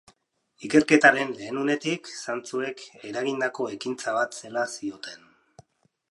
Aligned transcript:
Ikerketaren 0.67 1.33
lehen 1.41 1.59
unetik, 1.63 2.07
zantzuek 2.23 2.81
eragindako 3.09 3.67
ekintza 3.75 4.15
bat 4.19 4.39
zela 4.41 4.63
zioten. 4.77 5.29